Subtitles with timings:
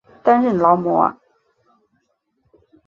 [0.23, 1.15] 担任劳模。